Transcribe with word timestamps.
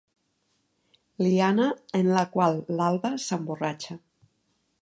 Liana 1.25 1.67
en 2.01 2.09
la 2.17 2.25
qual 2.37 2.57
l'Alba 2.81 3.15
s'emborratxa. 3.27 4.03